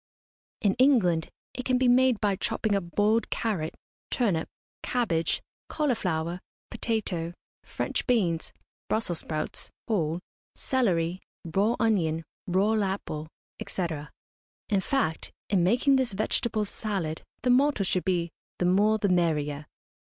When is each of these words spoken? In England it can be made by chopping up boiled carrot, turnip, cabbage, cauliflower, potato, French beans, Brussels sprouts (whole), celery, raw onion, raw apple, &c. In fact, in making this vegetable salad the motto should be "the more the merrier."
In 0.61 0.73
England 0.79 1.29
it 1.53 1.63
can 1.63 1.77
be 1.77 1.87
made 1.87 2.19
by 2.19 2.35
chopping 2.35 2.73
up 2.75 2.89
boiled 2.95 3.29
carrot, 3.29 3.75
turnip, 4.09 4.49
cabbage, 4.81 5.43
cauliflower, 5.69 6.41
potato, 6.71 7.35
French 7.63 8.07
beans, 8.07 8.51
Brussels 8.89 9.19
sprouts 9.19 9.69
(whole), 9.87 10.19
celery, 10.55 11.19
raw 11.45 11.75
onion, 11.79 12.25
raw 12.47 12.73
apple, 12.83 13.27
&c. 13.67 13.85
In 14.69 14.81
fact, 14.81 15.31
in 15.51 15.63
making 15.63 15.97
this 15.97 16.13
vegetable 16.13 16.65
salad 16.65 17.23
the 17.43 17.51
motto 17.51 17.83
should 17.83 18.03
be 18.05 18.31
"the 18.57 18.65
more 18.65 18.97
the 18.97 19.07
merrier." 19.07 19.67